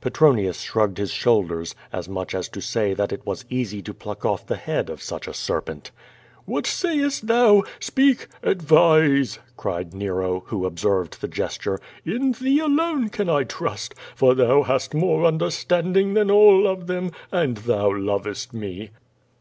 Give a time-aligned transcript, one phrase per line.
[0.00, 4.24] Petronius shrugged his shoulders, as much as to say that it was easy to pluck
[4.24, 5.90] off the head of such a serpent.
[6.44, 7.64] "What sayest thou?
[7.80, 8.28] Speak!
[8.44, 11.80] advise!" cried Nero, who ob served the gesture.
[12.04, 17.56] "In thee alone I trust, for thou hast more understanding than all of them, and
[17.56, 18.90] thou lovest me."